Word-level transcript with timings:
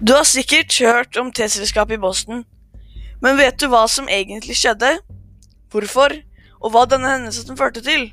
Du 0.00 0.12
har 0.12 0.24
sikkert 0.28 0.74
hørt 0.84 1.16
om 1.16 1.30
T-selskapet 1.32 1.96
i 1.96 2.00
Boston, 2.00 2.42
men 3.24 3.38
vet 3.38 3.56
du 3.56 3.64
hva 3.72 3.86
som 3.88 4.10
egentlig 4.12 4.52
skjedde? 4.60 4.90
Hvorfor? 5.72 6.12
Og 6.60 6.74
hva 6.74 6.82
denne 6.84 7.08
hendelsen 7.14 7.56
førte 7.56 7.80
til? 7.80 8.10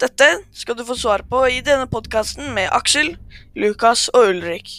Dette 0.00 0.28
skal 0.56 0.78
du 0.78 0.86
få 0.88 0.96
svar 0.96 1.20
på 1.28 1.42
i 1.52 1.58
denne 1.60 1.84
podkasten 1.84 2.54
med 2.56 2.72
Aksel, 2.72 3.12
Lukas 3.52 4.06
og 4.16 4.30
Ulrik. 4.30 4.72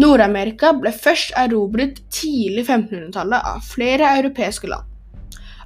Nord-Amerika 0.00 0.72
ble 0.72 0.94
først 0.96 1.36
erobret 1.36 2.00
tidlig 2.08 2.64
1500-tallet 2.64 3.52
av 3.52 3.60
flere 3.74 4.08
europeiske 4.22 4.72
land. 4.72 4.88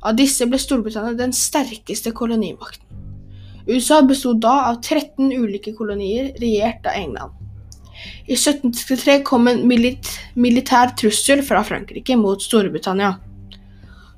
Av 0.02 0.16
disse 0.16 0.46
ble 0.46 0.58
Storbritannia 0.60 1.16
den 1.16 1.32
sterkeste 1.36 2.12
kolonimakten. 2.16 2.84
USA 3.66 4.02
bestod 4.06 4.40
da 4.44 4.68
av 4.68 4.78
13 4.82 5.32
ulike 5.32 5.72
kolonier 5.74 6.30
regjert 6.38 6.86
av 6.86 6.94
England. 6.94 7.32
I 8.26 8.34
1763 8.36 9.22
kom 9.26 9.48
en 9.48 9.64
milit 9.66 10.08
militær 10.34 10.92
trussel 10.98 11.42
fra 11.42 11.64
Frankrike 11.66 12.16
mot 12.20 12.42
Storbritannia. 12.42 13.16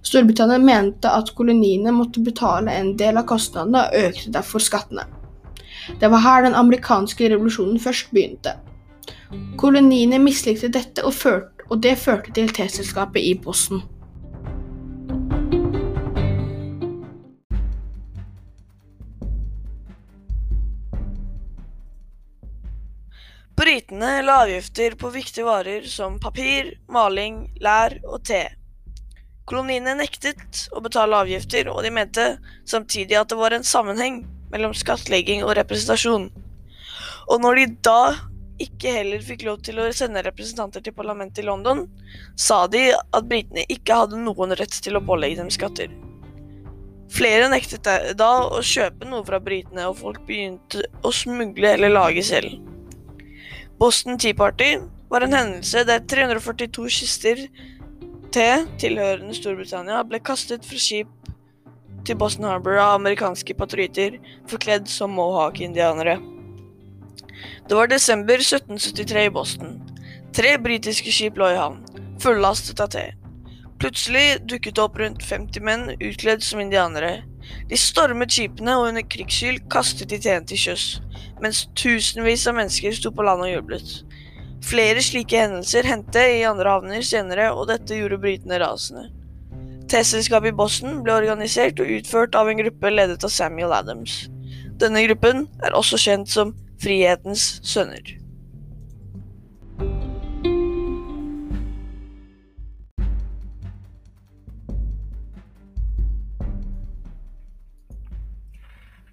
Storbritannia 0.05 0.59
mente 0.59 1.11
at 1.11 1.33
koloniene 1.37 1.93
måtte 1.93 2.21
betale 2.25 2.75
en 2.77 2.95
del 3.01 3.21
av 3.21 3.27
kostnadene 3.29 3.87
og 3.87 4.09
økte 4.09 4.33
derfor 4.35 4.65
skattene. 4.65 5.07
Det 6.01 6.11
var 6.13 6.25
her 6.25 6.45
den 6.45 6.57
amerikanske 6.59 7.31
revolusjonen 7.33 7.81
først 7.81 8.11
begynte. 8.13 8.59
Koloniene 9.61 10.19
mislikte 10.21 10.69
dette, 10.73 11.05
og, 11.05 11.15
ført, 11.15 11.65
og 11.69 11.81
det 11.85 11.97
førte 12.01 12.33
til 12.37 12.51
T-selskapet 12.53 13.25
i 13.25 13.35
Boston. 13.45 13.83
Britene 23.59 24.23
la 24.23 24.37
avgifter 24.45 24.95
på 24.95 25.09
viktige 25.11 25.43
varer 25.43 25.87
som 25.91 26.21
papir, 26.23 26.77
maling, 26.95 27.41
lær 27.59 27.97
og 28.07 28.21
te. 28.29 28.45
Koloniene 29.51 29.97
nektet 29.99 30.69
å 30.71 30.83
betale 30.85 31.19
avgifter, 31.25 31.67
og 31.73 31.83
de 31.83 31.91
mente 31.91 32.27
samtidig 32.71 33.19
at 33.19 33.33
det 33.33 33.39
var 33.41 33.57
en 33.57 33.67
sammenheng 33.67 34.21
mellom 34.53 34.77
skattlegging 34.79 35.43
og 35.43 35.57
representasjon. 35.59 36.29
Og 37.27 37.43
når 37.43 37.59
de 37.59 37.67
da 37.89 37.99
ikke 38.63 38.95
heller 39.01 39.27
fikk 39.27 39.43
lov 39.49 39.59
til 39.67 39.83
å 39.83 39.89
sende 39.91 40.23
representanter 40.23 40.87
til 40.87 40.95
parlamentet 40.95 41.43
i 41.43 41.49
London, 41.51 41.89
sa 42.39 42.63
de 42.71 42.93
at 42.95 43.27
britene 43.27 43.67
ikke 43.67 43.99
hadde 44.05 44.23
noen 44.23 44.55
rett 44.55 44.79
til 44.87 45.01
å 45.01 45.03
pålegge 45.03 45.43
dem 45.43 45.51
skatter. 45.51 45.91
Flere 47.11 47.51
nektet 47.51 47.91
da 48.23 48.33
å 48.47 48.63
kjøpe 48.63 49.11
noe 49.11 49.27
fra 49.27 49.43
britene, 49.43 49.91
og 49.91 49.99
folk 49.99 50.23
begynte 50.31 50.87
å 51.03 51.11
smugle 51.11 51.75
eller 51.75 51.97
lage 51.99 52.23
selv. 52.23 52.68
Boston 53.79 54.19
Tea 54.19 54.35
Party 54.35 54.79
var 55.09 55.23
en 55.23 55.33
hendelse 55.33 55.85
der 55.87 56.01
342 56.03 56.89
kister 56.91 57.45
te 58.35 58.47
tilhørende 58.83 59.37
Storbritannia 59.37 60.01
ble 60.03 60.19
kastet 60.19 60.67
fra 60.67 60.81
skip 60.83 61.31
til 62.09 62.19
Boston 62.19 62.49
Harbour 62.49 62.81
av 62.83 62.97
amerikanske 62.97 63.55
patrioter 63.55 64.17
forkledd 64.51 64.91
som 64.91 65.15
mohawk-indianere. 65.15 66.17
Det 67.69 67.79
var 67.79 67.87
desember 67.87 68.43
1773 68.43 69.25
i 69.29 69.33
Boston. 69.39 69.79
Tre 70.35 70.57
britiske 70.59 71.15
skip 71.15 71.39
lå 71.39 71.53
i 71.53 71.61
havn, 71.61 71.79
fullastet 72.19 72.83
av 72.83 72.91
te. 72.97 73.05
Plutselig 73.79 74.41
dukket 74.51 74.75
det 74.75 74.83
opp 74.89 74.99
rundt 74.99 75.23
50 75.23 75.63
menn 75.63 75.91
utkledd 76.01 76.43
som 76.43 76.59
indianere. 76.65 77.21
De 77.69 77.77
stormet 77.81 78.33
skipene 78.33 78.77
og 78.79 78.91
under 78.91 79.05
krigsskyld 79.05 79.65
kastet 79.73 80.11
de 80.13 80.19
teen 80.25 80.47
til 80.49 80.61
sjøs, 80.61 80.87
mens 81.43 81.67
tusenvis 81.79 82.47
av 82.49 82.57
mennesker 82.59 82.97
sto 82.97 83.13
på 83.15 83.27
land 83.27 83.45
og 83.45 83.53
jublet. 83.53 83.93
Flere 84.65 85.03
slike 85.05 85.39
hendelser 85.39 85.87
hendte 85.87 86.23
i 86.35 86.45
andre 86.49 86.73
havner 86.75 87.05
senere, 87.07 87.51
og 87.55 87.69
dette 87.71 87.97
gjorde 87.97 88.21
britene 88.23 88.59
rasende. 88.61 89.07
T-selskapet 89.89 90.53
i 90.53 90.57
Boston 90.57 91.03
ble 91.05 91.15
organisert 91.17 91.81
og 91.81 91.89
utført 91.99 92.37
av 92.37 92.51
en 92.51 92.59
gruppe 92.61 92.91
ledet 92.93 93.25
av 93.25 93.33
Samuel 93.33 93.73
Adams. 93.73 94.27
Denne 94.79 95.07
gruppen 95.07 95.47
er 95.65 95.77
også 95.77 96.01
kjent 96.01 96.29
som 96.31 96.53
Frihetens 96.83 97.59
sønner. 97.67 98.03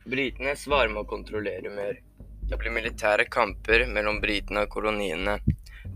Britene 0.06 0.52
svarer 0.54 0.92
med 0.94 1.02
å 1.02 1.10
kontrollere 1.10 1.72
mer. 1.74 1.96
Det 2.46 2.60
blir 2.62 2.74
militære 2.76 3.26
kamper 3.34 3.88
mellom 3.90 4.20
britene 4.22 4.68
og 4.68 4.76
koloniene. 4.76 5.40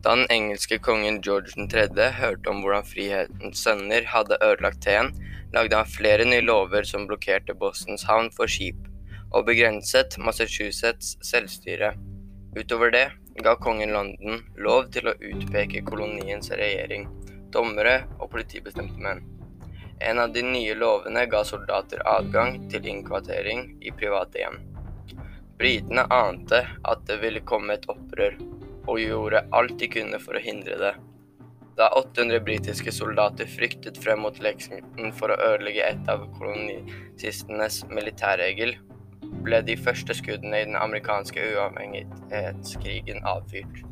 Da 0.02 0.16
den 0.16 0.26
engelske 0.34 0.80
kongen 0.82 1.20
George 1.22 1.54
3. 1.70 2.08
hørte 2.18 2.50
om 2.50 2.64
hvordan 2.64 2.88
Frihetens 2.90 3.62
sønner 3.62 4.10
hadde 4.10 4.40
ødelagt 4.42 4.82
teen, 4.82 5.14
lagde 5.54 5.78
han 5.78 5.94
flere 5.94 6.26
nye 6.26 6.42
lover 6.42 6.90
som 6.90 7.06
blokkerte 7.06 7.54
Bostons 7.54 8.08
havn 8.10 8.34
for 8.34 8.50
skip, 8.50 8.82
og 9.30 9.46
begrenset 9.46 10.18
Massachusetts 10.18 11.20
selvstyre. 11.30 11.94
Utover 12.58 12.90
det 12.96 13.08
ga 13.46 13.60
kongen 13.62 13.94
London 13.94 14.42
lov 14.58 14.90
til 14.96 15.12
å 15.12 15.20
utpeke 15.22 15.86
koloniens 15.86 16.50
regjering, 16.50 17.06
dommere 17.54 18.00
og 18.18 18.32
politibestemte 18.34 18.98
menn. 19.06 19.22
En 20.00 20.20
av 20.20 20.34
de 20.34 20.42
nye 20.42 20.76
lovene 20.76 21.26
ga 21.28 21.44
soldater 21.44 22.02
adgang 22.08 22.70
til 22.72 22.86
innkvartering 22.88 23.66
i 23.84 23.92
private 23.92 24.40
hjem. 24.40 24.56
Britene 25.60 26.06
ante 26.16 26.62
at 26.88 27.02
det 27.10 27.18
ville 27.20 27.44
komme 27.44 27.76
et 27.76 27.88
opprør, 27.92 28.38
og 28.88 29.02
gjorde 29.04 29.44
alt 29.52 29.76
de 29.82 29.90
kunne 29.92 30.22
for 30.24 30.40
å 30.40 30.44
hindre 30.44 30.78
det. 30.80 30.94
Da 31.80 31.90
800 32.00 32.40
britiske 32.48 32.92
soldater 32.96 33.48
fryktet 33.48 34.00
frem 34.00 34.24
mot 34.24 34.40
Lexington 34.44 35.12
for 35.20 35.32
å 35.32 35.40
ødelegge 35.52 35.92
et 35.92 36.10
av 36.12 36.26
kolonisistenes 36.40 37.84
militærregel, 37.92 38.78
ble 39.44 39.62
de 39.68 39.76
første 39.80 40.16
skuddene 40.16 40.64
i 40.64 40.68
den 40.72 40.80
amerikanske 40.80 41.44
uavhengighetskrigen 41.54 43.24
avfyrt. 43.28 43.84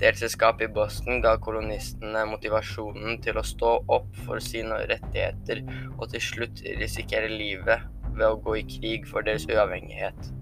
Delselskapet 0.00 0.70
i 0.70 0.72
Boston 0.72 1.20
ga 1.24 1.34
kolonistene 1.42 2.24
motivasjonen 2.30 3.18
til 3.24 3.38
å 3.38 3.44
stå 3.46 3.72
opp 3.96 4.08
for 4.26 4.42
sine 4.42 4.80
rettigheter 4.90 5.62
og 5.98 6.08
til 6.14 6.24
slutt 6.26 6.62
risikere 6.80 7.28
livet 7.30 7.84
ved 8.12 8.26
å 8.28 8.40
gå 8.44 8.56
i 8.60 8.64
krig 8.68 9.06
for 9.08 9.26
deres 9.26 9.46
uavhengighet. 9.50 10.32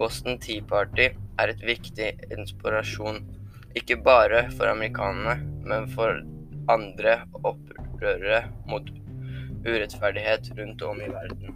Boston 0.00 0.40
Tea 0.42 0.64
Party 0.68 1.10
er 1.40 1.52
et 1.52 1.62
viktig 1.64 2.10
inspirasjon, 2.36 3.22
ikke 3.76 4.00
bare 4.04 4.46
for 4.56 4.68
amerikanerne, 4.72 5.38
men 5.66 5.88
for 5.92 6.20
andre 6.72 7.20
opprørere 7.42 8.42
mot 8.68 8.90
urettferdighet 9.66 10.52
rundt 10.58 10.84
om 10.86 11.00
i 11.02 11.12
verden. 11.12 11.55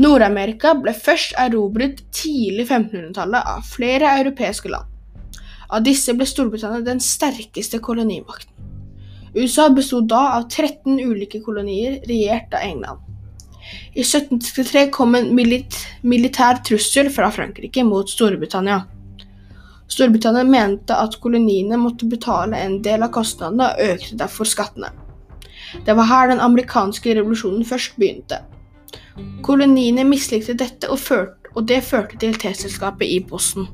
Nord-Amerika 0.00 0.72
ble 0.80 0.94
først 0.96 1.34
erobret 1.36 1.98
tidlig 2.16 2.64
1500-tallet 2.64 3.48
av 3.50 3.66
flere 3.68 4.14
europeiske 4.22 4.70
land. 4.72 4.88
Av 5.72 5.84
disse 5.84 6.14
ble 6.16 6.24
Storbritannia 6.28 6.80
den 6.86 7.00
sterkeste 7.00 7.80
kolonimakten. 7.84 8.48
USA 9.36 9.68
bestod 9.72 10.08
da 10.08 10.22
av 10.38 10.48
13 10.48 10.96
ulike 11.00 11.40
kolonier 11.44 12.00
regjert 12.08 12.52
av 12.56 12.64
England. 12.64 13.00
I 13.92 14.00
1763 14.00 14.86
kom 14.92 15.14
en 15.16 15.30
milit 15.36 15.76
militær 16.02 16.60
trussel 16.64 17.08
fra 17.12 17.30
Frankrike 17.32 17.84
mot 17.84 18.08
Storbritannia. 18.08 18.82
Storbritannia 19.92 20.44
mente 20.48 20.96
at 20.96 21.18
koloniene 21.20 21.76
måtte 21.80 22.08
betale 22.08 22.60
en 22.64 22.78
del 22.84 23.04
av 23.04 23.12
kostnadene 23.12 23.70
og 23.74 23.92
økte 23.92 24.16
derfor 24.20 24.48
skattene. 24.48 24.92
Det 25.84 25.96
var 25.96 26.08
her 26.08 26.32
den 26.32 26.40
amerikanske 26.40 27.16
revolusjonen 27.16 27.64
først 27.68 27.96
begynte. 28.00 28.40
Koloniene 29.44 30.04
mislikte 30.08 30.54
dette, 30.58 30.88
og, 30.90 31.00
førte, 31.02 31.52
og 31.54 31.68
det 31.68 31.82
førte 31.84 32.18
til 32.22 32.36
T-selskapet 32.38 33.08
i 33.08 33.20
Boston. 33.28 33.68